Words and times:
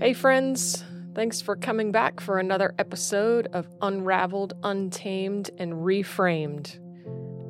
Hey, 0.00 0.14
friends. 0.14 0.82
Thanks 1.14 1.42
for 1.42 1.56
coming 1.56 1.92
back 1.92 2.20
for 2.20 2.38
another 2.38 2.72
episode 2.78 3.48
of 3.52 3.68
Unraveled, 3.82 4.54
Untamed, 4.62 5.50
and 5.58 5.74
Reframed. 5.74 6.78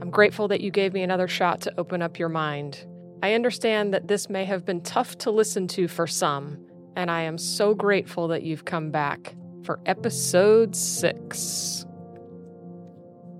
I'm 0.02 0.10
grateful 0.10 0.48
that 0.48 0.60
you 0.60 0.72
gave 0.72 0.92
me 0.92 1.02
another 1.02 1.28
shot 1.28 1.60
to 1.60 1.74
open 1.78 2.02
up 2.02 2.18
your 2.18 2.28
mind. 2.28 2.84
I 3.22 3.34
understand 3.34 3.94
that 3.94 4.08
this 4.08 4.28
may 4.28 4.44
have 4.46 4.66
been 4.66 4.80
tough 4.80 5.16
to 5.18 5.30
listen 5.30 5.68
to 5.68 5.86
for 5.86 6.08
some, 6.08 6.58
and 6.96 7.08
I 7.08 7.20
am 7.20 7.38
so 7.38 7.72
grateful 7.72 8.26
that 8.26 8.42
you've 8.42 8.64
come 8.64 8.90
back 8.90 9.36
for 9.62 9.78
episode 9.86 10.74
six. 10.74 11.86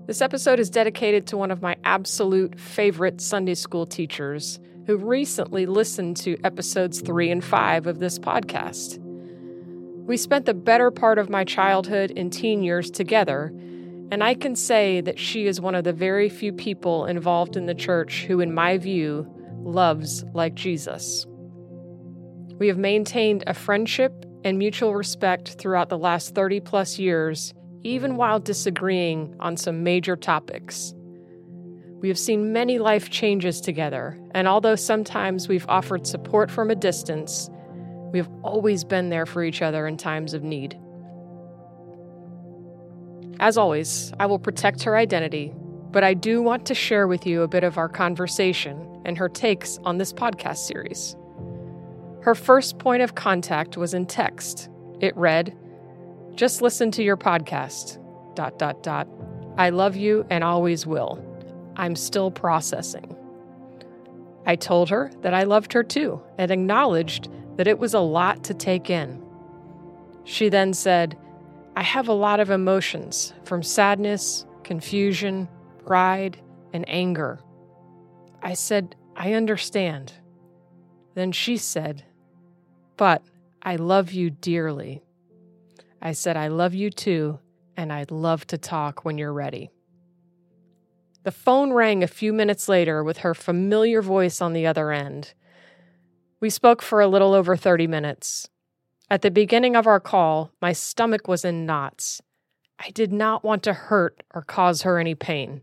This 0.07 0.21
episode 0.21 0.61
is 0.61 0.69
dedicated 0.69 1.27
to 1.27 1.37
one 1.37 1.51
of 1.51 1.61
my 1.61 1.75
absolute 1.83 2.57
favorite 2.57 3.19
Sunday 3.19 3.55
school 3.55 3.85
teachers 3.85 4.57
who 4.87 4.95
recently 4.97 5.65
listened 5.65 6.17
to 6.17 6.37
episodes 6.43 7.01
three 7.01 7.29
and 7.29 7.43
five 7.43 7.87
of 7.87 7.99
this 7.99 8.17
podcast. 8.17 9.00
We 10.05 10.17
spent 10.17 10.45
the 10.45 10.53
better 10.53 10.91
part 10.91 11.17
of 11.19 11.29
my 11.29 11.43
childhood 11.43 12.11
and 12.15 12.33
teen 12.33 12.63
years 12.63 12.89
together, 12.89 13.53
and 14.11 14.23
I 14.23 14.33
can 14.33 14.55
say 14.55 14.99
that 15.01 15.19
she 15.19 15.47
is 15.47 15.61
one 15.61 15.75
of 15.75 15.83
the 15.83 15.93
very 15.93 16.27
few 16.27 16.51
people 16.51 17.05
involved 17.05 17.55
in 17.55 17.65
the 17.65 17.75
church 17.75 18.25
who, 18.25 18.41
in 18.41 18.53
my 18.53 18.77
view, 18.77 19.25
loves 19.63 20.25
like 20.33 20.55
Jesus. 20.55 21.25
We 22.57 22.67
have 22.67 22.77
maintained 22.77 23.43
a 23.47 23.53
friendship 23.53 24.25
and 24.43 24.57
mutual 24.57 24.95
respect 24.95 25.49
throughout 25.59 25.89
the 25.89 25.97
last 25.97 26.35
30 26.35 26.59
plus 26.61 26.99
years, 26.99 27.53
even 27.83 28.17
while 28.17 28.39
disagreeing 28.39 29.35
on 29.39 29.55
some 29.55 29.83
major 29.83 30.15
topics. 30.15 30.93
We 32.01 32.07
have 32.07 32.19
seen 32.19 32.51
many 32.51 32.79
life 32.79 33.11
changes 33.11 33.61
together, 33.61 34.19
and 34.31 34.47
although 34.47 34.75
sometimes 34.75 35.47
we've 35.47 35.67
offered 35.69 36.07
support 36.07 36.49
from 36.49 36.71
a 36.71 36.75
distance, 36.75 37.49
we 38.11 38.19
have 38.19 38.29
always 38.43 38.83
been 38.83 39.09
there 39.09 39.25
for 39.25 39.43
each 39.43 39.61
other 39.61 39.87
in 39.87 39.97
times 39.97 40.33
of 40.33 40.43
need. 40.43 40.77
As 43.39 43.57
always, 43.57 44.13
I 44.19 44.25
will 44.25 44.39
protect 44.39 44.83
her 44.83 44.95
identity, 44.95 45.53
but 45.91 46.03
I 46.03 46.13
do 46.13 46.41
want 46.41 46.65
to 46.67 46.75
share 46.75 47.07
with 47.07 47.25
you 47.25 47.41
a 47.41 47.47
bit 47.47 47.63
of 47.63 47.77
our 47.77 47.89
conversation 47.89 49.01
and 49.05 49.17
her 49.17 49.29
takes 49.29 49.79
on 49.83 49.97
this 49.97 50.13
podcast 50.13 50.57
series. 50.57 51.15
Her 52.21 52.35
first 52.35 52.77
point 52.77 53.01
of 53.01 53.15
contact 53.15 53.77
was 53.77 53.93
in 53.93 54.05
text. 54.05 54.69
It 54.99 55.15
read, 55.17 55.57
Just 56.35 56.61
listen 56.61 56.91
to 56.91 57.03
your 57.03 57.17
podcast. 57.17 57.97
Dot 58.35 58.59
dot 58.59 58.83
dot. 58.83 59.07
I 59.57 59.71
love 59.71 59.95
you 59.95 60.25
and 60.29 60.43
always 60.43 60.85
will. 60.85 61.19
I'm 61.75 61.95
still 61.95 62.31
processing. 62.31 63.15
I 64.45 64.55
told 64.55 64.89
her 64.89 65.11
that 65.21 65.33
I 65.33 65.43
loved 65.43 65.73
her 65.73 65.83
too 65.83 66.21
and 66.37 66.51
acknowledged 66.51 67.29
that 67.57 67.67
it 67.67 67.79
was 67.79 67.93
a 67.93 67.99
lot 67.99 68.43
to 68.45 68.53
take 68.53 68.89
in. 68.89 69.23
She 70.23 70.49
then 70.49 70.73
said, 70.73 71.17
I 71.75 71.83
have 71.83 72.07
a 72.07 72.13
lot 72.13 72.39
of 72.39 72.49
emotions 72.49 73.33
from 73.43 73.63
sadness, 73.63 74.45
confusion, 74.63 75.47
pride, 75.85 76.41
and 76.73 76.85
anger. 76.87 77.39
I 78.41 78.53
said, 78.53 78.95
I 79.15 79.33
understand. 79.33 80.13
Then 81.15 81.31
she 81.31 81.57
said, 81.57 82.03
But 82.97 83.23
I 83.61 83.75
love 83.75 84.11
you 84.11 84.29
dearly. 84.29 85.03
I 86.01 86.13
said, 86.13 86.35
I 86.35 86.47
love 86.47 86.73
you 86.73 86.89
too, 86.89 87.39
and 87.77 87.93
I'd 87.93 88.11
love 88.11 88.47
to 88.47 88.57
talk 88.57 89.05
when 89.05 89.17
you're 89.17 89.33
ready. 89.33 89.69
The 91.23 91.31
phone 91.31 91.71
rang 91.71 92.01
a 92.01 92.07
few 92.07 92.33
minutes 92.33 92.67
later 92.67 93.03
with 93.03 93.19
her 93.19 93.35
familiar 93.35 94.01
voice 94.01 94.41
on 94.41 94.53
the 94.53 94.65
other 94.65 94.91
end. 94.91 95.33
We 96.41 96.49
spoke 96.49 96.81
for 96.81 96.99
a 96.99 97.07
little 97.07 97.35
over 97.35 97.55
30 97.55 97.85
minutes. 97.85 98.49
At 99.11 99.21
the 99.21 99.29
beginning 99.29 99.75
of 99.75 99.85
our 99.85 99.99
call, 99.99 100.51
my 100.59 100.73
stomach 100.73 101.27
was 101.27 101.45
in 101.45 101.67
knots. 101.67 102.19
I 102.79 102.89
did 102.89 103.13
not 103.13 103.43
want 103.43 103.61
to 103.63 103.73
hurt 103.73 104.23
or 104.33 104.41
cause 104.41 104.81
her 104.81 104.97
any 104.97 105.13
pain. 105.13 105.61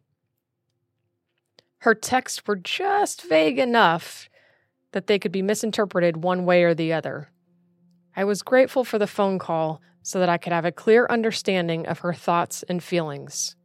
Her 1.79 1.97
texts 1.97 2.43
were 2.47 2.55
just 2.55 3.23
vague 3.23 3.59
enough 3.59 4.29
that 4.93 5.09
they 5.09 5.19
could 5.19 5.33
be 5.33 5.43
misinterpreted 5.43 6.23
one 6.23 6.45
way 6.45 6.63
or 6.63 6.75
the 6.75 6.93
other. 6.93 7.33
I 8.15 8.23
was 8.23 8.43
grateful 8.43 8.85
for 8.85 9.01
the 9.01 9.07
phone 9.09 9.41
call 9.41 9.81
so 10.03 10.21
that 10.21 10.29
I 10.29 10.39
could 10.39 10.53
have 10.53 10.65
a 10.65 10.73
clear 10.73 11.09
understanding 11.11 11.87
of 11.87 12.01
her 12.01 12.15
thoughts 12.15 12.63
and 12.69 12.83
feelings. 12.83 13.57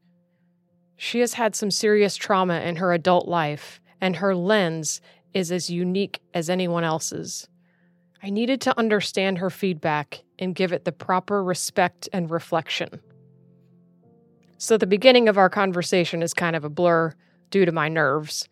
She 0.97 1.19
has 1.19 1.33
had 1.33 1.55
some 1.55 1.69
serious 1.69 2.15
trauma 2.15 2.61
in 2.61 2.77
her 2.77 2.91
adult 2.91 3.27
life, 3.27 3.79
and 4.01 4.15
her 4.15 4.35
lens 4.35 4.99
is 5.33 5.51
as 5.51 5.69
unique 5.69 6.21
as 6.33 6.49
anyone 6.49 6.83
else's. 6.83 7.47
I 8.21 8.29
needed 8.29 8.61
to 8.61 8.79
understand 8.79 9.39
her 9.39 9.49
feedback 9.49 10.23
and 10.39 10.55
give 10.55 10.71
it 10.71 10.85
the 10.85 10.91
proper 10.91 11.43
respect 11.43 12.07
and 12.13 12.31
reflection. 12.31 13.01
So, 14.57 14.77
the 14.77 14.87
beginning 14.87 15.27
of 15.27 15.37
our 15.37 15.49
conversation 15.49 16.21
is 16.21 16.33
kind 16.33 16.55
of 16.55 16.63
a 16.63 16.69
blur 16.69 17.13
due 17.49 17.65
to 17.65 17.71
my 17.71 17.89
nerves. 17.89 18.47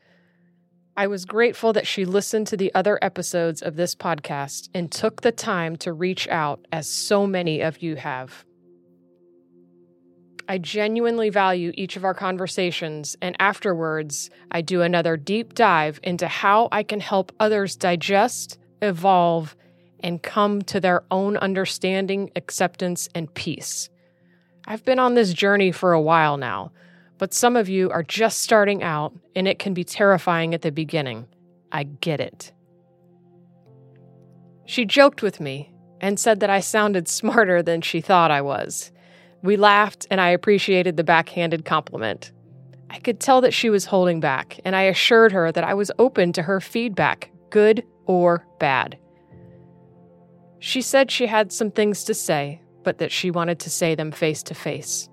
I 0.97 1.08
was 1.08 1.24
grateful 1.24 1.72
that 1.72 1.88
she 1.88 2.03
listened 2.03 2.47
to 2.47 2.58
the 2.58 2.74
other 2.75 3.00
episodes 3.02 3.62
of 3.62 3.78
this 3.78 3.96
podcast 3.96 4.68
and 4.74 4.91
took 4.91 5.22
the 5.22 5.31
time 5.31 5.78
to 5.78 5.94
reach 5.94 6.28
out, 6.28 6.66
as 6.74 6.90
so 6.90 7.25
many 7.25 7.62
of 7.62 7.81
you 7.81 7.96
have. 7.96 8.44
I 10.47 10.57
genuinely 10.57 11.29
value 11.29 11.72
each 11.75 11.96
of 11.96 12.03
our 12.03 12.13
conversations, 12.13 13.16
and 13.22 13.35
afterwards, 13.40 14.29
I 14.52 14.62
do 14.62 14.81
another 14.81 15.18
deep 15.18 15.53
dive 15.53 16.00
into 16.03 16.28
how 16.28 16.68
I 16.72 16.84
can 16.84 17.00
help 17.00 17.31
others 17.40 17.75
digest, 17.75 18.57
evolve, 18.81 19.56
and 20.00 20.22
come 20.22 20.62
to 20.63 20.79
their 20.79 21.03
own 21.12 21.38
understanding, 21.38 22.31
acceptance, 22.35 23.07
and 23.13 23.34
peace. 23.34 23.90
I've 24.66 24.85
been 24.85 25.00
on 25.00 25.13
this 25.13 25.34
journey 25.34 25.72
for 25.72 25.94
a 25.94 26.02
while 26.02 26.38
now, 26.38 26.72
but 27.18 27.34
some 27.34 27.56
of 27.56 27.69
you 27.69 27.90
are 27.91 28.03
just 28.03 28.41
starting 28.41 28.84
out, 28.84 29.13
and 29.35 29.47
it 29.47 29.59
can 29.59 29.73
be 29.73 29.84
terrifying 29.84 30.53
at 30.53 30.62
the 30.62 30.72
beginning. 30.72 31.28
I 31.72 31.84
get 31.84 32.19
it. 32.19 32.52
She 34.66 34.85
joked 34.85 35.22
with 35.22 35.40
me 35.40 35.73
and 36.00 36.19
said 36.19 36.40
that 36.40 36.50
I 36.50 36.59
sounded 36.62 37.08
smarter 37.08 37.62
than 37.62 37.81
she 37.81 38.02
thought 38.02 38.31
I 38.31 38.41
was. 38.41 38.91
We 39.44 39.57
laughed, 39.57 40.06
and 40.12 40.22
I 40.22 40.29
appreciated 40.29 40.97
the 40.97 41.03
backhanded 41.03 41.66
compliment. 41.66 42.31
I 42.90 43.00
could 43.00 43.19
tell 43.19 43.41
that 43.41 43.53
she 43.53 43.69
was 43.69 43.85
holding 43.85 44.19
back, 44.19 44.59
and 44.66 44.75
I 44.75 44.84
assured 44.84 45.31
her 45.31 45.52
that 45.52 45.63
I 45.63 45.74
was 45.74 45.91
open 45.97 46.34
to 46.34 46.44
her 46.44 46.59
feedback, 46.59 47.31
good 47.50 47.84
or 48.06 48.46
bad. 48.59 48.97
She 50.59 50.81
said 50.81 51.09
she 51.09 51.25
had 51.25 51.52
some 51.52 51.72
things 51.72 52.03
to 52.03 52.13
say, 52.13 52.62
but 52.84 53.00
that 53.00 53.12
she 53.12 53.31
wanted 53.31 53.59
to 53.62 53.69
say 53.69 53.96
them 53.96 54.12
face 54.12 54.44
to 54.44 54.53
face, 54.53 55.09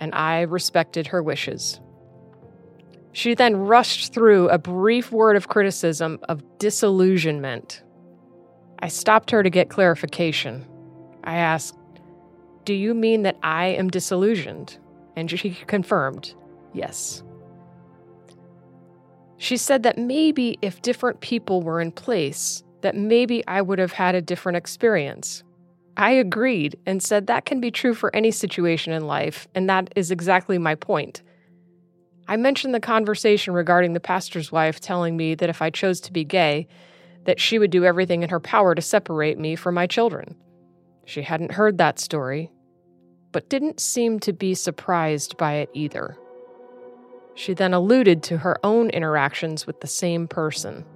and 0.00 0.14
I 0.14 0.42
respected 0.42 1.06
her 1.06 1.22
wishes. 1.22 1.80
She 3.12 3.34
then 3.34 3.56
rushed 3.56 4.12
through 4.12 4.48
a 4.48 4.58
brief 4.58 5.12
word 5.12 5.36
of 5.36 5.48
criticism 5.48 6.18
of 6.28 6.42
disillusionment. 6.58 7.82
I 8.80 8.88
stopped 8.88 9.30
her 9.30 9.42
to 9.42 9.50
get 9.50 9.70
clarification. 9.70 10.66
I 11.22 11.36
asked, 11.36 11.76
do 12.64 12.74
you 12.74 12.94
mean 12.94 13.22
that 13.22 13.36
I 13.42 13.66
am 13.66 13.88
disillusioned? 13.88 14.78
And 15.16 15.30
she 15.30 15.50
confirmed, 15.66 16.34
Yes. 16.72 17.22
She 19.36 19.56
said 19.56 19.82
that 19.82 19.98
maybe 19.98 20.56
if 20.62 20.82
different 20.82 21.20
people 21.20 21.62
were 21.62 21.80
in 21.80 21.90
place, 21.90 22.62
that 22.82 22.94
maybe 22.94 23.44
I 23.46 23.60
would 23.60 23.78
have 23.80 23.92
had 23.92 24.14
a 24.14 24.22
different 24.22 24.56
experience. 24.56 25.42
I 25.96 26.12
agreed 26.12 26.78
and 26.86 27.02
said 27.02 27.26
that 27.26 27.44
can 27.44 27.60
be 27.60 27.70
true 27.70 27.92
for 27.92 28.14
any 28.14 28.30
situation 28.30 28.92
in 28.92 29.06
life, 29.06 29.48
and 29.54 29.68
that 29.68 29.92
is 29.96 30.10
exactly 30.10 30.58
my 30.58 30.74
point. 30.74 31.22
I 32.28 32.36
mentioned 32.36 32.74
the 32.74 32.80
conversation 32.80 33.52
regarding 33.52 33.92
the 33.92 34.00
pastor's 34.00 34.52
wife 34.52 34.80
telling 34.80 35.16
me 35.16 35.34
that 35.34 35.50
if 35.50 35.60
I 35.60 35.70
chose 35.70 36.00
to 36.02 36.12
be 36.12 36.24
gay, 36.24 36.68
that 37.24 37.40
she 37.40 37.58
would 37.58 37.70
do 37.70 37.84
everything 37.84 38.22
in 38.22 38.30
her 38.30 38.40
power 38.40 38.74
to 38.74 38.82
separate 38.82 39.38
me 39.38 39.56
from 39.56 39.74
my 39.74 39.86
children. 39.86 40.36
She 41.12 41.20
hadn't 41.20 41.52
heard 41.52 41.76
that 41.76 41.98
story, 41.98 42.50
but 43.32 43.50
didn't 43.50 43.80
seem 43.80 44.18
to 44.20 44.32
be 44.32 44.54
surprised 44.54 45.36
by 45.36 45.56
it 45.56 45.68
either. 45.74 46.16
She 47.34 47.52
then 47.52 47.74
alluded 47.74 48.22
to 48.22 48.38
her 48.38 48.56
own 48.64 48.88
interactions 48.88 49.66
with 49.66 49.82
the 49.82 49.86
same 49.86 50.26
person. 50.26 50.86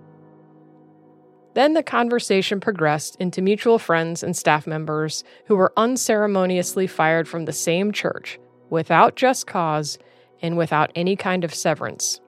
Then 1.53 1.75
the 1.75 1.83
conversation 1.83 2.61
progressed 2.61 3.17
into 3.17 3.43
mutual 3.43 3.79
friends 3.79 4.23
and 4.23 4.35
staff 4.35 4.67
members 4.67 5.23
who 5.49 5.57
were 5.57 5.75
unceremoniously 5.77 6.87
fired 6.87 7.29
from 7.29 7.45
the 7.45 7.53
same 7.53 7.93
church 7.93 8.39
without 8.71 9.17
just 9.17 9.47
cause 9.47 9.99
and 10.41 10.57
without 10.57 10.91
any 10.95 11.15
kind 11.15 11.45
of 11.45 11.53
severance. 11.53 12.23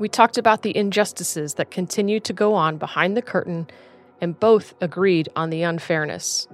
We 0.00 0.08
talked 0.08 0.36
about 0.36 0.62
the 0.62 0.76
injustices 0.76 1.54
that 1.54 1.70
continue 1.70 2.18
to 2.18 2.32
go 2.32 2.54
on 2.54 2.76
behind 2.76 3.16
the 3.16 3.22
curtain 3.22 3.68
and 4.20 4.38
both 4.38 4.74
agreed 4.80 5.28
on 5.36 5.50
the 5.50 5.62
unfairness. 5.62 6.46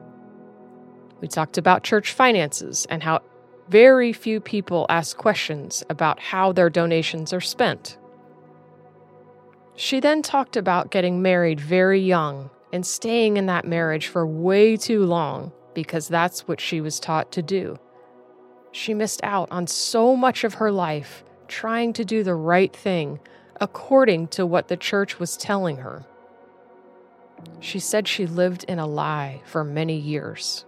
We 1.21 1.29
talked 1.29 1.59
about 1.59 1.83
church 1.83 2.13
finances 2.13 2.87
and 2.91 3.03
how 3.03 3.23
very 3.69 4.13
few 4.13 4.41
people 4.41 4.87
ask 4.89 5.17
questions 5.17 5.83
about 5.91 6.21
how 6.21 6.53
their 6.53 6.71
donations 6.71 7.33
are 7.33 7.41
spent. 7.41 7.99
She 9.75 10.01
then 10.01 10.23
talked 10.23 10.57
about 10.57 10.91
getting 10.91 11.21
married 11.21 11.61
very 11.61 12.01
young 12.01 12.51
and 12.73 12.87
staying 12.87 13.37
in 13.37 13.47
that 13.47 13.65
marriage 13.65 14.07
for 14.07 14.27
way 14.27 14.77
too 14.77 15.05
long 15.05 15.53
because 15.75 16.09
that's 16.09 16.49
what 16.49 16.61
she 16.61 16.81
was 16.81 17.01
taught 17.01 17.33
to 17.33 17.43
do. 17.43 17.79
She 18.73 18.95
missed 18.95 19.21
out 19.23 19.49
on 19.51 19.67
so 19.67 20.17
much 20.17 20.45
of 20.45 20.55
her 20.55 20.71
life 20.71 21.25
trying 21.49 21.93
to 21.95 22.05
do 22.05 22.23
the 22.23 22.35
right 22.35 22.75
thing 22.75 23.19
according 23.61 24.29
to 24.29 24.47
what 24.47 24.69
the 24.69 24.77
church 24.77 25.19
was 25.19 25.37
telling 25.37 25.79
her. 25.79 26.05
She 27.61 27.79
said 27.79 28.07
she 28.07 28.27
lived 28.27 28.65
in 28.65 28.79
a 28.79 28.87
lie 28.87 29.43
for 29.45 29.65
many 29.65 29.97
years. 29.97 30.65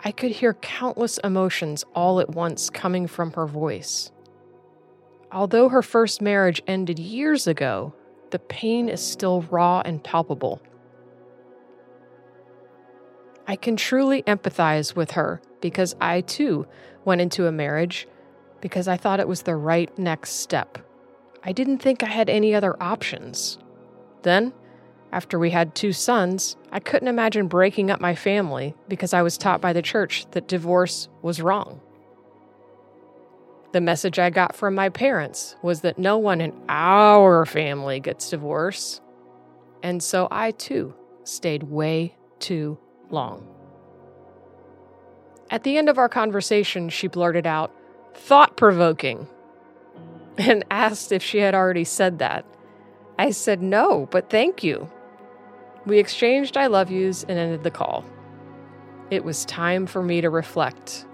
I 0.00 0.12
could 0.12 0.30
hear 0.30 0.54
countless 0.54 1.18
emotions 1.18 1.84
all 1.94 2.20
at 2.20 2.30
once 2.30 2.70
coming 2.70 3.06
from 3.06 3.32
her 3.32 3.46
voice. 3.46 4.12
Although 5.32 5.68
her 5.68 5.82
first 5.82 6.22
marriage 6.22 6.62
ended 6.66 6.98
years 6.98 7.46
ago, 7.46 7.92
the 8.30 8.38
pain 8.38 8.88
is 8.88 9.04
still 9.04 9.42
raw 9.42 9.82
and 9.84 10.02
palpable. 10.02 10.62
I 13.46 13.56
can 13.56 13.76
truly 13.76 14.22
empathize 14.22 14.94
with 14.94 15.12
her 15.12 15.40
because 15.60 15.96
I 16.00 16.20
too 16.20 16.66
went 17.04 17.20
into 17.20 17.46
a 17.46 17.52
marriage 17.52 18.06
because 18.60 18.88
I 18.88 18.96
thought 18.96 19.20
it 19.20 19.28
was 19.28 19.42
the 19.42 19.56
right 19.56 19.96
next 19.98 20.32
step. 20.32 20.78
I 21.42 21.52
didn't 21.52 21.78
think 21.78 22.02
I 22.02 22.06
had 22.06 22.28
any 22.28 22.54
other 22.54 22.80
options. 22.82 23.58
Then, 24.22 24.52
after 25.12 25.38
we 25.38 25.50
had 25.50 25.74
two 25.74 25.92
sons, 25.92 26.56
I 26.70 26.80
couldn't 26.80 27.08
imagine 27.08 27.48
breaking 27.48 27.90
up 27.90 28.00
my 28.00 28.14
family 28.14 28.74
because 28.88 29.14
I 29.14 29.22
was 29.22 29.38
taught 29.38 29.60
by 29.60 29.72
the 29.72 29.82
church 29.82 30.26
that 30.32 30.48
divorce 30.48 31.08
was 31.22 31.40
wrong. 31.40 31.80
The 33.72 33.80
message 33.80 34.18
I 34.18 34.30
got 34.30 34.54
from 34.54 34.74
my 34.74 34.88
parents 34.88 35.56
was 35.62 35.80
that 35.82 35.98
no 35.98 36.18
one 36.18 36.40
in 36.40 36.52
our 36.68 37.46
family 37.46 38.00
gets 38.00 38.30
divorced. 38.30 39.00
And 39.82 40.02
so 40.02 40.28
I 40.30 40.52
too 40.52 40.94
stayed 41.24 41.64
way 41.64 42.16
too 42.38 42.78
long. 43.10 43.46
At 45.50 45.62
the 45.62 45.78
end 45.78 45.88
of 45.88 45.98
our 45.98 46.08
conversation, 46.08 46.90
she 46.90 47.08
blurted 47.08 47.46
out, 47.46 47.74
thought 48.14 48.56
provoking, 48.56 49.26
and 50.36 50.64
asked 50.70 51.12
if 51.12 51.22
she 51.22 51.38
had 51.38 51.54
already 51.54 51.84
said 51.84 52.18
that. 52.18 52.44
I 53.18 53.30
said 53.30 53.62
no, 53.62 54.06
but 54.10 54.30
thank 54.30 54.62
you. 54.62 54.90
We 55.88 55.98
exchanged 55.98 56.58
I 56.58 56.66
love 56.66 56.90
yous 56.90 57.24
and 57.24 57.38
ended 57.38 57.62
the 57.62 57.70
call. 57.70 58.04
It 59.10 59.24
was 59.24 59.46
time 59.46 59.86
for 59.86 60.02
me 60.02 60.20
to 60.20 60.28
reflect. 60.28 61.06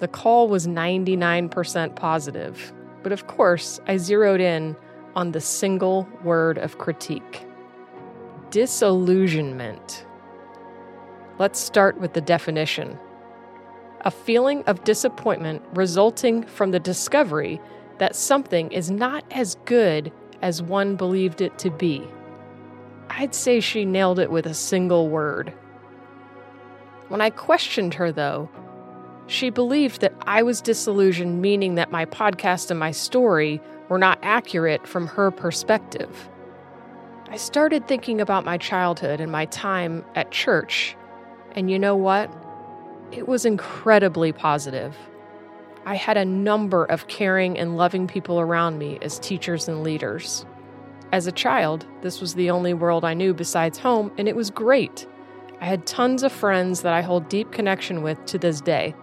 The 0.00 0.08
call 0.08 0.48
was 0.48 0.66
99% 0.66 1.96
positive, 1.96 2.74
but 3.02 3.10
of 3.10 3.26
course, 3.28 3.80
I 3.86 3.96
zeroed 3.96 4.42
in 4.42 4.76
on 5.16 5.32
the 5.32 5.40
single 5.40 6.06
word 6.22 6.58
of 6.58 6.76
critique 6.76 7.46
disillusionment. 8.50 10.04
Let's 11.38 11.58
start 11.58 11.98
with 11.98 12.12
the 12.12 12.20
definition 12.20 12.98
a 14.02 14.10
feeling 14.10 14.62
of 14.64 14.84
disappointment 14.84 15.62
resulting 15.72 16.42
from 16.42 16.72
the 16.72 16.80
discovery 16.80 17.58
that 17.96 18.14
something 18.14 18.70
is 18.72 18.90
not 18.90 19.24
as 19.30 19.54
good 19.64 20.12
as 20.42 20.60
one 20.60 20.96
believed 20.96 21.40
it 21.40 21.58
to 21.60 21.70
be. 21.70 22.06
I'd 23.18 23.34
say 23.34 23.60
she 23.60 23.84
nailed 23.84 24.18
it 24.18 24.30
with 24.30 24.46
a 24.46 24.54
single 24.54 25.08
word. 25.08 25.52
When 27.08 27.20
I 27.20 27.30
questioned 27.30 27.94
her, 27.94 28.10
though, 28.10 28.48
she 29.26 29.50
believed 29.50 30.00
that 30.00 30.14
I 30.22 30.42
was 30.42 30.62
disillusioned, 30.62 31.42
meaning 31.42 31.74
that 31.74 31.92
my 31.92 32.06
podcast 32.06 32.70
and 32.70 32.80
my 32.80 32.90
story 32.90 33.60
were 33.88 33.98
not 33.98 34.18
accurate 34.22 34.86
from 34.86 35.06
her 35.08 35.30
perspective. 35.30 36.30
I 37.28 37.36
started 37.36 37.86
thinking 37.86 38.20
about 38.20 38.44
my 38.44 38.56
childhood 38.56 39.20
and 39.20 39.30
my 39.30 39.44
time 39.46 40.04
at 40.14 40.30
church, 40.30 40.96
and 41.52 41.70
you 41.70 41.78
know 41.78 41.96
what? 41.96 42.30
It 43.10 43.28
was 43.28 43.44
incredibly 43.44 44.32
positive. 44.32 44.96
I 45.84 45.96
had 45.96 46.16
a 46.16 46.24
number 46.24 46.84
of 46.84 47.08
caring 47.08 47.58
and 47.58 47.76
loving 47.76 48.06
people 48.06 48.40
around 48.40 48.78
me 48.78 48.98
as 49.02 49.18
teachers 49.18 49.68
and 49.68 49.82
leaders. 49.82 50.46
As 51.12 51.26
a 51.26 51.32
child, 51.32 51.86
this 52.00 52.22
was 52.22 52.34
the 52.34 52.50
only 52.50 52.72
world 52.72 53.04
I 53.04 53.12
knew 53.12 53.34
besides 53.34 53.76
home, 53.76 54.10
and 54.16 54.26
it 54.26 54.34
was 54.34 54.48
great. 54.50 55.06
I 55.60 55.66
had 55.66 55.86
tons 55.86 56.22
of 56.22 56.32
friends 56.32 56.80
that 56.82 56.94
I 56.94 57.02
hold 57.02 57.28
deep 57.28 57.52
connection 57.52 58.02
with 58.02 58.24
to 58.26 58.38
this 58.38 58.62
day. 58.62 58.94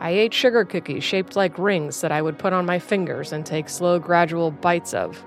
I 0.00 0.10
ate 0.10 0.34
sugar 0.34 0.64
cookies 0.64 1.04
shaped 1.04 1.36
like 1.36 1.56
rings 1.56 2.00
that 2.00 2.10
I 2.10 2.20
would 2.20 2.36
put 2.36 2.52
on 2.52 2.66
my 2.66 2.80
fingers 2.80 3.32
and 3.32 3.46
take 3.46 3.68
slow, 3.68 4.00
gradual 4.00 4.50
bites 4.50 4.92
of. 4.92 5.24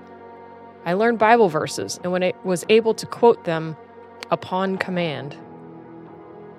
I 0.84 0.92
learned 0.92 1.18
Bible 1.18 1.48
verses 1.48 1.98
and 2.04 2.12
when 2.12 2.22
I 2.22 2.34
was 2.44 2.64
able 2.68 2.94
to 2.94 3.06
quote 3.06 3.44
them 3.44 3.76
upon 4.30 4.76
command. 4.76 5.36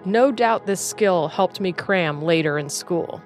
No 0.06 0.32
doubt 0.32 0.66
this 0.66 0.82
skill 0.82 1.28
helped 1.28 1.62
me 1.62 1.72
cram 1.72 2.22
later 2.24 2.58
in 2.58 2.68
school. 2.68 3.22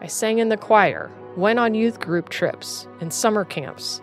I 0.00 0.06
sang 0.06 0.38
in 0.38 0.48
the 0.48 0.56
choir, 0.56 1.10
went 1.36 1.58
on 1.58 1.74
youth 1.74 1.98
group 1.98 2.28
trips 2.28 2.86
and 3.00 3.12
summer 3.12 3.44
camps, 3.44 4.00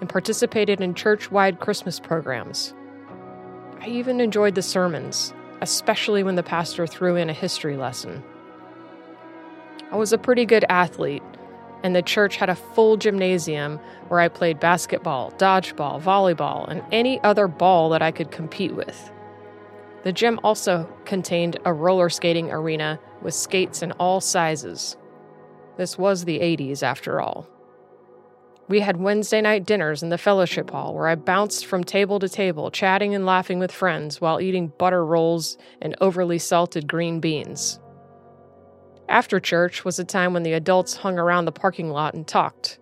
and 0.00 0.08
participated 0.08 0.80
in 0.80 0.94
church 0.94 1.30
wide 1.30 1.60
Christmas 1.60 2.00
programs. 2.00 2.74
I 3.80 3.86
even 3.88 4.20
enjoyed 4.20 4.54
the 4.54 4.62
sermons, 4.62 5.32
especially 5.60 6.22
when 6.22 6.34
the 6.34 6.42
pastor 6.42 6.86
threw 6.86 7.16
in 7.16 7.30
a 7.30 7.34
history 7.34 7.76
lesson. 7.76 8.22
I 9.92 9.96
was 9.96 10.12
a 10.12 10.18
pretty 10.18 10.44
good 10.44 10.64
athlete, 10.68 11.22
and 11.82 11.96
the 11.96 12.02
church 12.02 12.36
had 12.36 12.50
a 12.50 12.54
full 12.54 12.96
gymnasium 12.96 13.78
where 14.08 14.20
I 14.20 14.28
played 14.28 14.60
basketball, 14.60 15.32
dodgeball, 15.32 16.00
volleyball, 16.00 16.68
and 16.68 16.82
any 16.92 17.20
other 17.22 17.48
ball 17.48 17.90
that 17.90 18.02
I 18.02 18.10
could 18.10 18.30
compete 18.30 18.74
with. 18.74 19.10
The 20.02 20.12
gym 20.12 20.40
also 20.42 20.88
contained 21.04 21.58
a 21.64 21.72
roller 21.72 22.08
skating 22.08 22.50
arena 22.50 22.98
with 23.22 23.34
skates 23.34 23.82
in 23.82 23.92
all 23.92 24.20
sizes. 24.20 24.96
This 25.76 25.98
was 25.98 26.24
the 26.24 26.38
80s, 26.38 26.82
after 26.82 27.20
all. 27.20 27.46
We 28.70 28.78
had 28.78 28.98
Wednesday 28.98 29.40
night 29.40 29.66
dinners 29.66 30.00
in 30.00 30.10
the 30.10 30.16
fellowship 30.16 30.70
hall 30.70 30.94
where 30.94 31.08
I 31.08 31.16
bounced 31.16 31.66
from 31.66 31.82
table 31.82 32.20
to 32.20 32.28
table, 32.28 32.70
chatting 32.70 33.16
and 33.16 33.26
laughing 33.26 33.58
with 33.58 33.72
friends 33.72 34.20
while 34.20 34.40
eating 34.40 34.72
butter 34.78 35.04
rolls 35.04 35.58
and 35.82 35.96
overly 36.00 36.38
salted 36.38 36.86
green 36.86 37.18
beans. 37.18 37.80
After 39.08 39.40
church 39.40 39.84
was 39.84 39.98
a 39.98 40.04
time 40.04 40.32
when 40.32 40.44
the 40.44 40.52
adults 40.52 40.94
hung 40.94 41.18
around 41.18 41.46
the 41.46 41.52
parking 41.52 41.90
lot 41.90 42.14
and 42.14 42.24
talked. 42.24 42.78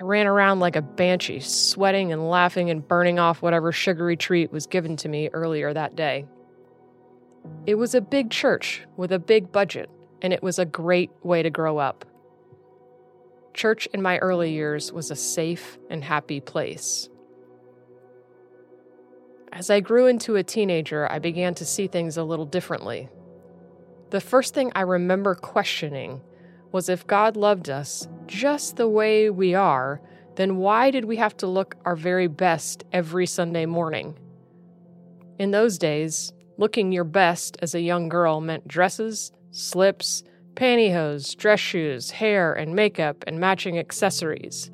I 0.00 0.02
ran 0.02 0.26
around 0.26 0.58
like 0.58 0.74
a 0.74 0.82
banshee, 0.82 1.38
sweating 1.38 2.12
and 2.12 2.28
laughing 2.28 2.68
and 2.68 2.86
burning 2.86 3.20
off 3.20 3.42
whatever 3.42 3.70
sugary 3.70 4.16
treat 4.16 4.50
was 4.50 4.66
given 4.66 4.96
to 4.96 5.08
me 5.08 5.30
earlier 5.32 5.72
that 5.72 5.94
day. 5.94 6.26
It 7.64 7.76
was 7.76 7.94
a 7.94 8.00
big 8.00 8.32
church 8.32 8.82
with 8.96 9.12
a 9.12 9.20
big 9.20 9.52
budget, 9.52 9.88
and 10.20 10.32
it 10.32 10.42
was 10.42 10.58
a 10.58 10.64
great 10.64 11.12
way 11.22 11.44
to 11.44 11.50
grow 11.50 11.78
up. 11.78 12.04
Church 13.56 13.88
in 13.94 14.02
my 14.02 14.18
early 14.18 14.52
years 14.52 14.92
was 14.92 15.10
a 15.10 15.16
safe 15.16 15.78
and 15.88 16.04
happy 16.04 16.40
place. 16.40 17.08
As 19.50 19.70
I 19.70 19.80
grew 19.80 20.06
into 20.06 20.36
a 20.36 20.44
teenager, 20.44 21.10
I 21.10 21.18
began 21.20 21.54
to 21.54 21.64
see 21.64 21.86
things 21.86 22.18
a 22.18 22.22
little 22.22 22.44
differently. 22.44 23.08
The 24.10 24.20
first 24.20 24.52
thing 24.52 24.70
I 24.74 24.82
remember 24.82 25.34
questioning 25.34 26.20
was 26.70 26.90
if 26.90 27.06
God 27.06 27.34
loved 27.34 27.70
us 27.70 28.06
just 28.26 28.76
the 28.76 28.88
way 28.88 29.30
we 29.30 29.54
are, 29.54 30.02
then 30.34 30.58
why 30.58 30.90
did 30.90 31.06
we 31.06 31.16
have 31.16 31.34
to 31.38 31.46
look 31.46 31.76
our 31.86 31.96
very 31.96 32.26
best 32.26 32.84
every 32.92 33.24
Sunday 33.24 33.64
morning? 33.64 34.18
In 35.38 35.50
those 35.50 35.78
days, 35.78 36.30
looking 36.58 36.92
your 36.92 37.04
best 37.04 37.56
as 37.62 37.74
a 37.74 37.80
young 37.80 38.10
girl 38.10 38.42
meant 38.42 38.68
dresses, 38.68 39.32
slips, 39.50 40.22
pantyhose, 40.56 41.36
dress 41.36 41.60
shoes, 41.60 42.10
hair 42.10 42.52
and 42.52 42.74
makeup, 42.74 43.22
and 43.26 43.38
matching 43.38 43.78
accessories. 43.78 44.70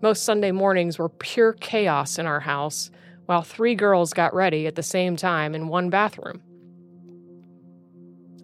Most 0.00 0.24
Sunday 0.24 0.50
mornings 0.50 0.98
were 0.98 1.08
pure 1.08 1.52
chaos 1.52 2.18
in 2.18 2.26
our 2.26 2.40
house, 2.40 2.90
while 3.26 3.42
three 3.42 3.76
girls 3.76 4.12
got 4.12 4.34
ready 4.34 4.66
at 4.66 4.74
the 4.74 4.82
same 4.82 5.14
time 5.14 5.54
in 5.54 5.68
one 5.68 5.90
bathroom. 5.90 6.42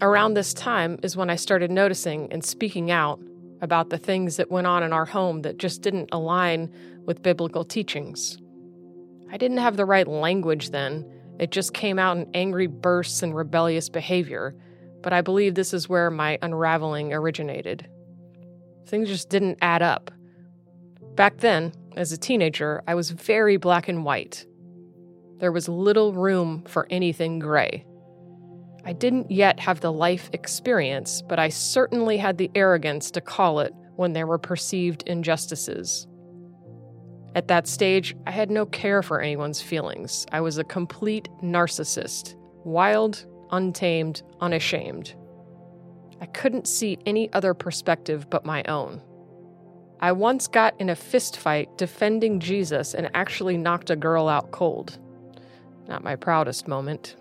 Around 0.01 0.35
this 0.35 0.55
time 0.55 1.01
is 1.03 1.17
when 1.17 1.31
I 1.31 1.35
started 1.35 1.73
noticing 1.73 2.33
and 2.33 2.45
speaking 2.45 2.93
out 2.93 3.21
about 3.61 3.91
the 3.91 3.99
things 3.99 4.37
that 4.37 4.53
went 4.53 4.69
on 4.69 4.85
in 4.85 4.93
our 4.93 5.07
home 5.07 5.43
that 5.43 5.59
just 5.59 5.83
didn't 5.83 6.11
align 6.13 6.73
with 7.05 7.23
biblical 7.23 7.65
teachings. 7.65 8.39
I 9.33 9.37
didn't 9.37 9.59
have 9.59 9.77
the 9.77 9.85
right 9.85 10.07
language 10.07 10.71
then, 10.71 11.05
it 11.39 11.51
just 11.51 11.73
came 11.73 11.99
out 11.99 12.17
in 12.17 12.29
angry 12.35 12.67
bursts 12.67 13.23
and 13.23 13.35
rebellious 13.35 13.89
behavior, 13.89 14.55
but 15.09 15.15
I 15.15 15.23
believe 15.23 15.55
this 15.55 15.73
is 15.73 15.89
where 15.89 16.11
my 16.11 16.39
unraveling 16.43 17.15
originated. 17.15 17.89
Things 18.89 19.09
just 19.09 19.31
didn't 19.31 19.57
add 19.63 19.81
up. 19.81 20.11
Back 21.15 21.39
then, 21.39 21.73
as 21.97 22.13
a 22.13 22.19
teenager, 22.19 22.83
I 22.87 22.95
was 22.95 23.13
very 23.13 23.57
black 23.57 23.89
and 23.89 24.05
white. 24.05 24.45
There 25.39 25.51
was 25.51 25.67
little 25.67 26.13
room 26.13 26.63
for 26.69 26.87
anything 26.91 27.39
gray. 27.39 27.87
I 28.85 28.93
didn't 28.93 29.31
yet 29.31 29.59
have 29.61 29.81
the 29.81 29.91
life 29.91 30.29
experience, 30.35 31.23
but 31.27 31.39
I 31.39 31.49
certainly 31.49 32.19
had 32.19 32.37
the 32.37 32.51
arrogance 32.55 33.11
to 33.13 33.23
call 33.23 33.61
it 33.61 33.73
when 33.97 34.13
there 34.13 34.27
were 34.27 34.37
perceived 34.37 35.05
injustices. 35.07 36.07
At 37.35 37.49
that 37.49 37.67
stage, 37.67 38.15
I 38.27 38.31
had 38.31 38.51
no 38.51 38.67
care 38.67 39.03
for 39.03 39.23
anyone's 39.23 39.63
feelings. 39.63 40.27
I 40.33 40.43
was 40.43 40.59
a 40.59 40.65
complete 40.65 41.31
narcissist, 41.43 42.35
wild, 42.67 43.25
untamed, 43.51 44.23
unashamed. 44.41 45.15
I 46.21 46.27
couldn't 46.27 46.67
see 46.67 46.99
any 47.07 47.33
other 47.33 47.55
perspective 47.55 48.29
but 48.29 48.45
my 48.45 48.63
own. 48.65 49.01
I 50.01 50.13
once 50.13 50.47
got 50.47 50.81
in 50.81 50.91
a 50.91 50.95
fistfight 50.95 51.77
defending 51.77 52.39
Jesus 52.41 52.95
and 52.95 53.11
actually 53.15 53.57
knocked 53.57 53.91
a 53.91 53.97
girl 53.97 54.29
out 54.29 54.53
cold. 54.53 54.99
Not 55.89 56.05
my 56.05 56.17
proudest 56.17 56.69
moment. 56.69 57.17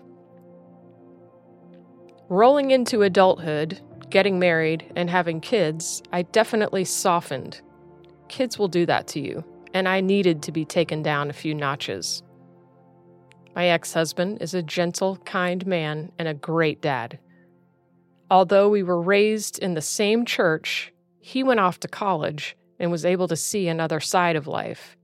Rolling 2.28 2.70
into 2.70 3.02
adulthood, 3.02 3.80
getting 4.10 4.38
married, 4.38 4.92
and 4.94 5.08
having 5.08 5.40
kids, 5.40 6.02
I 6.12 6.22
definitely 6.22 6.84
softened. 6.84 7.60
Kids 8.28 8.58
will 8.58 8.68
do 8.68 8.84
that 8.86 9.06
to 9.08 9.20
you, 9.20 9.44
and 9.74 9.88
I 9.88 10.00
needed 10.00 10.42
to 10.44 10.52
be 10.52 10.64
taken 10.64 11.02
down 11.02 11.30
a 11.30 11.34
few 11.34 11.54
notches. 11.54 12.22
My 13.58 13.66
ex 13.66 13.92
husband 13.92 14.40
is 14.40 14.54
a 14.54 14.62
gentle, 14.62 15.16
kind 15.24 15.66
man 15.66 16.12
and 16.16 16.28
a 16.28 16.32
great 16.32 16.80
dad. 16.80 17.18
Although 18.30 18.68
we 18.68 18.84
were 18.84 19.02
raised 19.02 19.58
in 19.58 19.74
the 19.74 19.80
same 19.80 20.24
church, 20.24 20.92
he 21.18 21.42
went 21.42 21.58
off 21.58 21.80
to 21.80 21.88
college 21.88 22.56
and 22.78 22.92
was 22.92 23.04
able 23.04 23.26
to 23.26 23.34
see 23.34 23.66
another 23.66 23.98
side 23.98 24.36
of 24.36 24.46
life. 24.46 24.96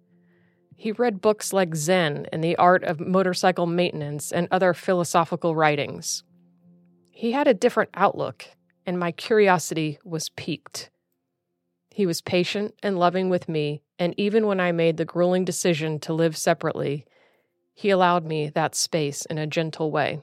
He 0.76 0.92
read 0.92 1.20
books 1.20 1.52
like 1.52 1.74
Zen 1.74 2.28
and 2.30 2.44
the 2.44 2.54
Art 2.54 2.84
of 2.84 3.00
Motorcycle 3.00 3.66
Maintenance 3.66 4.30
and 4.30 4.46
other 4.52 4.72
philosophical 4.72 5.56
writings. 5.56 6.22
He 7.10 7.32
had 7.32 7.48
a 7.48 7.54
different 7.54 7.90
outlook, 7.94 8.44
and 8.86 9.00
my 9.00 9.10
curiosity 9.10 9.98
was 10.04 10.28
piqued. 10.28 10.90
He 11.90 12.06
was 12.06 12.22
patient 12.22 12.76
and 12.84 13.00
loving 13.00 13.30
with 13.30 13.48
me, 13.48 13.82
and 13.98 14.14
even 14.16 14.46
when 14.46 14.60
I 14.60 14.70
made 14.70 14.96
the 14.96 15.04
grueling 15.04 15.44
decision 15.44 15.98
to 15.98 16.12
live 16.12 16.36
separately, 16.36 17.04
he 17.74 17.90
allowed 17.90 18.24
me 18.24 18.48
that 18.48 18.74
space 18.74 19.26
in 19.26 19.36
a 19.36 19.46
gentle 19.46 19.90
way. 19.90 20.22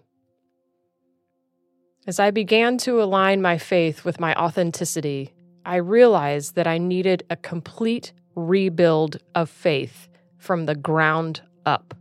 As 2.07 2.19
I 2.19 2.31
began 2.31 2.77
to 2.79 3.01
align 3.01 3.41
my 3.41 3.57
faith 3.59 4.03
with 4.03 4.19
my 4.19 4.33
authenticity, 4.33 5.35
I 5.63 5.75
realized 5.75 6.55
that 6.55 6.65
I 6.65 6.79
needed 6.79 7.23
a 7.29 7.35
complete 7.35 8.13
rebuild 8.35 9.17
of 9.35 9.49
faith 9.49 10.07
from 10.37 10.65
the 10.65 10.73
ground 10.73 11.41
up. 11.65 11.93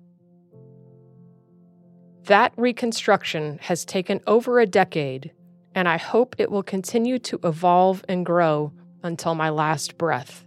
That 2.25 2.55
reconstruction 2.57 3.59
has 3.61 3.85
taken 3.85 4.21
over 4.27 4.61
a 4.61 4.67
decade, 4.67 5.33
and 5.75 5.89
I 5.89 5.99
hope 5.99 6.37
it 6.39 6.51
will 6.51 6.63
continue 6.63 7.19
to 7.19 7.41
evolve 7.45 8.05
and 8.09 8.25
grow 8.25 8.73
until 9.03 9.35
my 9.35 9.51
last 9.51 9.99
breath. 9.99 10.47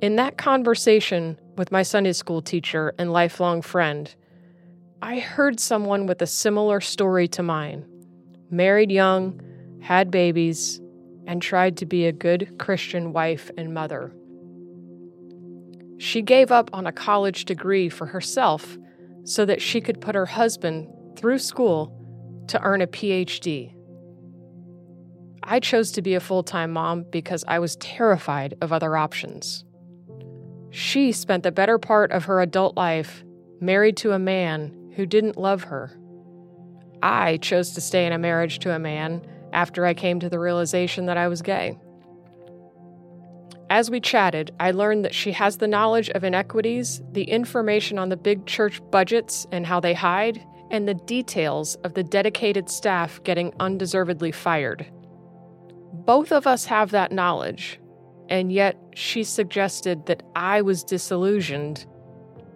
In 0.00 0.16
that 0.16 0.36
conversation 0.36 1.38
with 1.56 1.72
my 1.72 1.82
Sunday 1.82 2.12
school 2.12 2.42
teacher 2.42 2.94
and 2.98 3.12
lifelong 3.12 3.62
friend, 3.62 4.14
I 5.00 5.18
heard 5.18 5.58
someone 5.60 6.06
with 6.06 6.22
a 6.22 6.26
similar 6.26 6.80
story 6.80 7.28
to 7.28 7.42
mine 7.42 7.86
married 8.50 8.92
young, 8.92 9.40
had 9.80 10.10
babies, 10.10 10.78
and 11.26 11.40
tried 11.40 11.76
to 11.78 11.86
be 11.86 12.06
a 12.06 12.12
good 12.12 12.58
Christian 12.58 13.12
wife 13.12 13.50
and 13.56 13.72
mother. 13.72 14.12
She 15.98 16.20
gave 16.20 16.52
up 16.52 16.68
on 16.72 16.86
a 16.86 16.92
college 16.92 17.46
degree 17.46 17.88
for 17.88 18.06
herself 18.06 18.76
so 19.24 19.44
that 19.46 19.62
she 19.62 19.80
could 19.80 20.00
put 20.00 20.14
her 20.14 20.26
husband 20.26 20.88
through 21.16 21.38
school 21.38 21.98
to 22.48 22.60
earn 22.60 22.82
a 22.82 22.86
PhD. 22.86 23.74
I 25.42 25.60
chose 25.60 25.92
to 25.92 26.02
be 26.02 26.14
a 26.14 26.20
full 26.20 26.42
time 26.42 26.72
mom 26.72 27.04
because 27.10 27.44
I 27.48 27.58
was 27.58 27.76
terrified 27.76 28.54
of 28.60 28.72
other 28.72 28.96
options. 28.96 29.64
She 30.72 31.12
spent 31.12 31.42
the 31.42 31.52
better 31.52 31.78
part 31.78 32.10
of 32.12 32.24
her 32.24 32.40
adult 32.40 32.76
life 32.76 33.22
married 33.60 33.96
to 33.98 34.12
a 34.12 34.18
man 34.18 34.92
who 34.96 35.04
didn't 35.04 35.36
love 35.36 35.64
her. 35.64 35.92
I 37.02 37.36
chose 37.36 37.72
to 37.72 37.82
stay 37.82 38.06
in 38.06 38.12
a 38.12 38.18
marriage 38.18 38.58
to 38.60 38.74
a 38.74 38.78
man 38.78 39.20
after 39.52 39.84
I 39.84 39.92
came 39.92 40.18
to 40.20 40.30
the 40.30 40.38
realization 40.38 41.06
that 41.06 41.18
I 41.18 41.28
was 41.28 41.42
gay. 41.42 41.78
As 43.68 43.90
we 43.90 44.00
chatted, 44.00 44.54
I 44.58 44.70
learned 44.70 45.04
that 45.04 45.14
she 45.14 45.32
has 45.32 45.58
the 45.58 45.68
knowledge 45.68 46.08
of 46.10 46.24
inequities, 46.24 47.02
the 47.12 47.24
information 47.24 47.98
on 47.98 48.08
the 48.08 48.16
big 48.16 48.46
church 48.46 48.80
budgets 48.90 49.46
and 49.52 49.66
how 49.66 49.78
they 49.78 49.94
hide, 49.94 50.42
and 50.70 50.88
the 50.88 50.94
details 50.94 51.74
of 51.84 51.92
the 51.92 52.02
dedicated 52.02 52.70
staff 52.70 53.22
getting 53.24 53.52
undeservedly 53.60 54.32
fired. 54.32 54.86
Both 55.92 56.32
of 56.32 56.46
us 56.46 56.64
have 56.64 56.92
that 56.92 57.12
knowledge, 57.12 57.78
and 58.28 58.52
yet 58.52 58.76
she 58.94 59.24
suggested 59.24 60.06
that 60.06 60.22
I 60.34 60.62
was 60.62 60.84
disillusioned, 60.84 61.86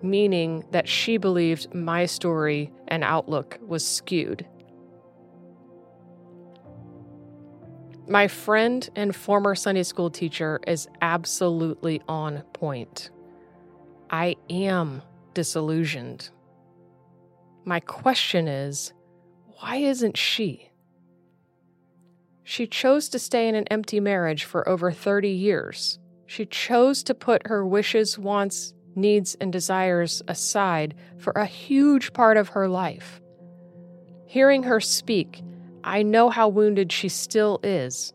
meaning 0.02 0.64
that 0.70 0.88
she 0.88 1.16
believed 1.16 1.74
my 1.74 2.06
story 2.06 2.72
and 2.88 3.02
outlook 3.04 3.58
was 3.66 3.86
skewed. 3.86 4.46
My 8.08 8.28
friend 8.28 8.88
and 8.94 9.14
former 9.14 9.56
Sunday 9.56 9.82
school 9.82 10.10
teacher 10.10 10.60
is 10.66 10.86
absolutely 11.02 12.00
on 12.06 12.42
point. 12.52 13.10
I 14.10 14.36
am 14.48 15.02
disillusioned. 15.34 16.30
My 17.64 17.80
question 17.80 18.46
is 18.46 18.92
why 19.58 19.76
isn't 19.76 20.16
she? 20.16 20.70
She 22.48 22.68
chose 22.68 23.08
to 23.08 23.18
stay 23.18 23.48
in 23.48 23.56
an 23.56 23.66
empty 23.72 23.98
marriage 23.98 24.44
for 24.44 24.68
over 24.68 24.92
30 24.92 25.30
years. 25.30 25.98
She 26.26 26.46
chose 26.46 27.02
to 27.02 27.12
put 27.12 27.48
her 27.48 27.66
wishes, 27.66 28.20
wants, 28.20 28.72
needs, 28.94 29.36
and 29.40 29.52
desires 29.52 30.22
aside 30.28 30.94
for 31.18 31.32
a 31.32 31.44
huge 31.44 32.12
part 32.12 32.36
of 32.36 32.50
her 32.50 32.68
life. 32.68 33.20
Hearing 34.26 34.62
her 34.62 34.78
speak 34.78 35.42
I 35.82 36.04
know 36.04 36.30
how 36.30 36.46
wounded 36.46 36.92
she 36.92 37.08
still 37.08 37.58
is. 37.64 38.14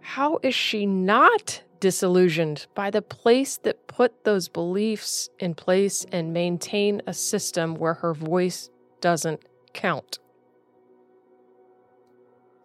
How 0.00 0.38
is 0.42 0.54
she 0.54 0.84
not 0.84 1.62
disillusioned 1.80 2.66
by 2.74 2.90
the 2.90 3.00
place 3.00 3.56
that 3.62 3.86
put 3.86 4.24
those 4.24 4.50
beliefs 4.50 5.30
in 5.38 5.54
place 5.54 6.04
and 6.12 6.34
maintain 6.34 7.00
a 7.06 7.14
system 7.14 7.74
where 7.74 7.94
her 7.94 8.12
voice 8.12 8.68
doesn't 9.00 9.40
count? 9.72 10.18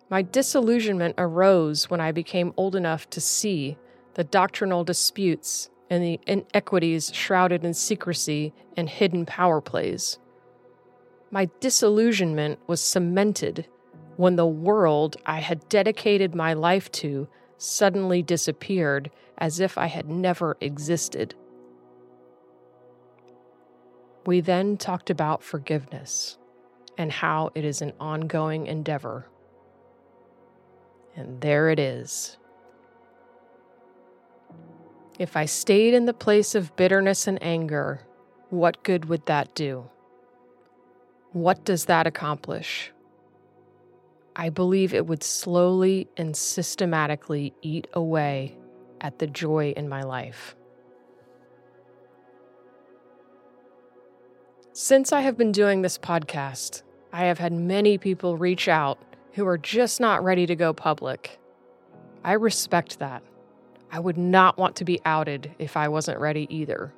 My 0.09 0.21
disillusionment 0.21 1.15
arose 1.17 1.89
when 1.89 1.99
I 1.99 2.11
became 2.11 2.53
old 2.57 2.75
enough 2.75 3.09
to 3.11 3.21
see 3.21 3.77
the 4.13 4.23
doctrinal 4.23 4.83
disputes 4.83 5.69
and 5.89 6.03
the 6.03 6.19
inequities 6.27 7.11
shrouded 7.13 7.65
in 7.65 7.73
secrecy 7.73 8.53
and 8.77 8.89
hidden 8.89 9.25
power 9.25 9.61
plays. 9.61 10.19
My 11.31 11.49
disillusionment 11.59 12.59
was 12.67 12.81
cemented 12.81 13.67
when 14.15 14.35
the 14.35 14.45
world 14.45 15.17
I 15.25 15.39
had 15.39 15.67
dedicated 15.69 16.35
my 16.35 16.53
life 16.53 16.91
to 16.93 17.27
suddenly 17.57 18.21
disappeared 18.21 19.09
as 19.37 19.59
if 19.59 19.77
I 19.77 19.87
had 19.87 20.09
never 20.09 20.55
existed. 20.61 21.35
We 24.25 24.39
then 24.39 24.77
talked 24.77 25.09
about 25.09 25.43
forgiveness 25.43 26.37
and 26.97 27.11
how 27.11 27.51
it 27.53 27.65
is 27.65 27.81
an 27.81 27.93
ongoing 27.99 28.67
endeavor. 28.67 29.27
And 31.15 31.39
there 31.41 31.69
it 31.69 31.79
is. 31.79 32.37
If 35.17 35.37
I 35.37 35.45
stayed 35.45 35.93
in 35.93 36.05
the 36.05 36.13
place 36.13 36.55
of 36.55 36.75
bitterness 36.75 37.25
and 37.25 37.41
anger, 37.41 38.01
what 38.49 38.83
good 38.83 39.05
would 39.05 39.25
that 39.27 39.55
do? 39.55 39.89
What 41.31 41.63
does 41.63 41.85
that 41.85 42.05
accomplish? 42.05 42.91
I 44.35 44.49
believe 44.49 44.93
it 44.93 45.07
would 45.07 45.23
slowly 45.23 46.09
and 46.17 46.35
systematically 46.35 47.53
eat 47.61 47.87
away 47.93 48.57
at 48.99 49.19
the 49.19 49.27
joy 49.27 49.73
in 49.77 49.87
my 49.87 50.03
life. 50.03 50.55
Since 54.73 55.13
I 55.13 55.21
have 55.21 55.37
been 55.37 55.53
doing 55.53 55.81
this 55.81 55.97
podcast, 55.97 56.83
I 57.13 57.25
have 57.25 57.39
had 57.39 57.53
many 57.53 57.97
people 57.97 58.35
reach 58.35 58.67
out 58.67 58.99
who 59.35 59.45
are 59.45 59.57
just 59.57 59.99
not 59.99 60.23
ready 60.23 60.45
to 60.45 60.55
go 60.55 60.73
public. 60.73 61.39
I 62.23 62.33
respect 62.33 62.99
that. 62.99 63.21
I 63.91 63.99
would 63.99 64.17
not 64.17 64.57
want 64.57 64.77
to 64.77 64.85
be 64.85 65.01
outed 65.05 65.53
if 65.59 65.77
I 65.77 65.89
wasn't 65.89 66.19
ready 66.19 66.47
either. 66.49 66.93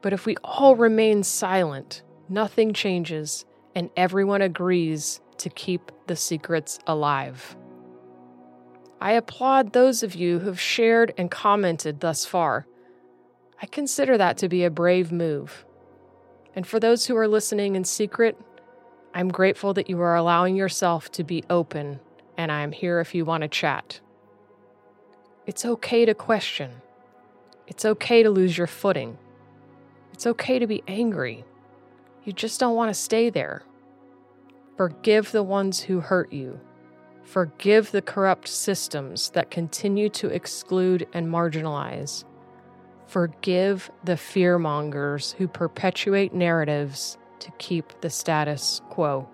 But 0.00 0.12
if 0.12 0.26
we 0.26 0.36
all 0.44 0.76
remain 0.76 1.24
silent, 1.24 2.02
nothing 2.28 2.72
changes, 2.72 3.44
and 3.74 3.90
everyone 3.96 4.42
agrees 4.42 5.20
to 5.38 5.50
keep 5.50 5.90
the 6.06 6.16
secrets 6.16 6.78
alive. 6.86 7.56
I 9.00 9.12
applaud 9.12 9.72
those 9.72 10.02
of 10.04 10.14
you 10.14 10.38
who've 10.38 10.60
shared 10.60 11.12
and 11.18 11.30
commented 11.30 12.00
thus 12.00 12.24
far. 12.24 12.66
I 13.60 13.66
consider 13.66 14.16
that 14.18 14.38
to 14.38 14.48
be 14.48 14.64
a 14.64 14.70
brave 14.70 15.10
move. 15.10 15.64
And 16.54 16.64
for 16.66 16.78
those 16.78 17.06
who 17.06 17.16
are 17.16 17.28
listening 17.28 17.76
in 17.76 17.84
secret, 17.84 18.36
I'm 19.14 19.28
grateful 19.28 19.74
that 19.74 19.88
you 19.88 20.00
are 20.00 20.16
allowing 20.16 20.54
yourself 20.56 21.10
to 21.12 21.24
be 21.24 21.44
open, 21.48 22.00
and 22.36 22.52
I 22.52 22.60
am 22.60 22.72
here 22.72 23.00
if 23.00 23.14
you 23.14 23.24
want 23.24 23.42
to 23.42 23.48
chat. 23.48 24.00
It's 25.46 25.64
okay 25.64 26.04
to 26.04 26.14
question. 26.14 26.70
It's 27.66 27.84
okay 27.84 28.22
to 28.22 28.30
lose 28.30 28.56
your 28.56 28.66
footing. 28.66 29.18
It's 30.12 30.26
okay 30.26 30.58
to 30.58 30.66
be 30.66 30.82
angry. 30.86 31.44
You 32.24 32.32
just 32.32 32.60
don't 32.60 32.76
want 32.76 32.90
to 32.90 32.94
stay 32.94 33.30
there. 33.30 33.62
Forgive 34.76 35.32
the 35.32 35.42
ones 35.42 35.80
who 35.80 36.00
hurt 36.00 36.32
you. 36.32 36.60
Forgive 37.22 37.90
the 37.90 38.02
corrupt 38.02 38.48
systems 38.48 39.30
that 39.30 39.50
continue 39.50 40.08
to 40.10 40.28
exclude 40.28 41.06
and 41.12 41.26
marginalize. 41.26 42.24
Forgive 43.06 43.90
the 44.04 44.14
fearmongers 44.14 45.34
who 45.34 45.48
perpetuate 45.48 46.32
narratives 46.34 47.18
to 47.40 47.50
keep 47.58 48.00
the 48.00 48.10
status 48.10 48.80
quo. 48.90 49.28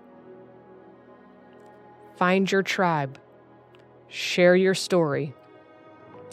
Find 2.15 2.49
your 2.51 2.63
tribe, 2.63 3.19
share 4.07 4.55
your 4.55 4.73
story, 4.73 5.33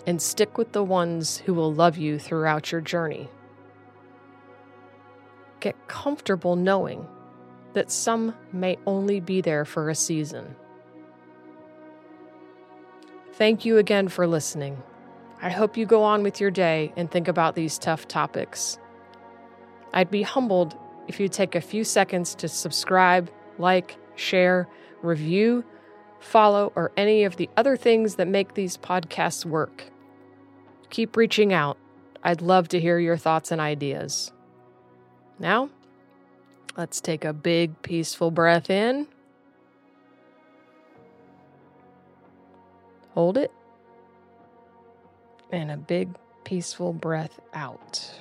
and 0.06 0.20
stick 0.20 0.58
with 0.58 0.72
the 0.72 0.84
ones 0.84 1.38
who 1.38 1.54
will 1.54 1.72
love 1.72 1.96
you 1.96 2.18
throughout 2.18 2.72
your 2.72 2.80
journey. 2.80 3.28
Get 5.60 5.88
comfortable 5.88 6.56
knowing 6.56 7.06
that 7.72 7.90
some 7.90 8.34
may 8.52 8.78
only 8.86 9.20
be 9.20 9.40
there 9.40 9.64
for 9.64 9.88
a 9.88 9.94
season. 9.94 10.56
Thank 13.34 13.64
you 13.64 13.78
again 13.78 14.08
for 14.08 14.26
listening. 14.26 14.82
I 15.40 15.50
hope 15.50 15.76
you 15.76 15.86
go 15.86 16.02
on 16.02 16.22
with 16.22 16.40
your 16.40 16.50
day 16.50 16.92
and 16.96 17.10
think 17.10 17.26
about 17.28 17.54
these 17.54 17.78
tough 17.78 18.06
topics. 18.06 18.78
I'd 19.92 20.10
be 20.10 20.22
humbled 20.22 20.76
if 21.08 21.20
you 21.20 21.28
take 21.28 21.54
a 21.54 21.60
few 21.60 21.84
seconds 21.84 22.34
to 22.36 22.48
subscribe, 22.48 23.30
like, 23.58 23.96
share, 24.14 24.68
review, 25.02 25.64
follow, 26.20 26.72
or 26.74 26.92
any 26.96 27.24
of 27.24 27.36
the 27.36 27.50
other 27.56 27.76
things 27.76 28.14
that 28.16 28.28
make 28.28 28.54
these 28.54 28.76
podcasts 28.76 29.44
work. 29.44 29.84
Keep 30.90 31.16
reaching 31.16 31.52
out. 31.52 31.78
I'd 32.22 32.40
love 32.40 32.68
to 32.68 32.80
hear 32.80 32.98
your 32.98 33.16
thoughts 33.16 33.50
and 33.50 33.60
ideas. 33.60 34.32
Now, 35.38 35.70
let's 36.76 37.00
take 37.00 37.24
a 37.24 37.32
big, 37.32 37.82
peaceful 37.82 38.30
breath 38.30 38.70
in. 38.70 39.08
Hold 43.14 43.36
it. 43.36 43.50
And 45.50 45.70
a 45.70 45.76
big, 45.76 46.16
peaceful 46.44 46.92
breath 46.92 47.40
out. 47.52 48.14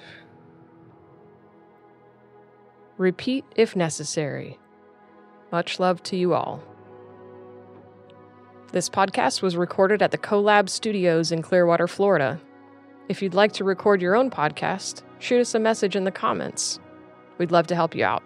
Repeat 3.01 3.45
if 3.55 3.75
necessary. 3.75 4.59
Much 5.51 5.79
love 5.79 6.03
to 6.03 6.15
you 6.15 6.35
all. 6.35 6.61
This 8.73 8.89
podcast 8.89 9.41
was 9.41 9.57
recorded 9.57 10.03
at 10.03 10.11
the 10.11 10.19
CoLab 10.19 10.69
Studios 10.69 11.31
in 11.31 11.41
Clearwater, 11.41 11.87
Florida. 11.87 12.39
If 13.09 13.23
you'd 13.23 13.33
like 13.33 13.53
to 13.53 13.63
record 13.63 14.03
your 14.03 14.15
own 14.15 14.29
podcast, 14.29 15.01
shoot 15.17 15.41
us 15.41 15.55
a 15.55 15.59
message 15.59 15.95
in 15.95 16.03
the 16.03 16.11
comments. 16.11 16.79
We'd 17.39 17.49
love 17.49 17.65
to 17.67 17.75
help 17.75 17.95
you 17.95 18.05
out. 18.05 18.21